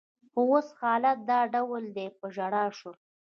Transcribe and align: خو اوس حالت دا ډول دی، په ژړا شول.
خو 0.31 0.39
اوس 0.51 0.67
حالت 0.81 1.17
دا 1.29 1.39
ډول 1.53 1.83
دی، 1.95 2.07
په 2.19 2.25
ژړا 2.35 2.65
شول. 2.77 2.95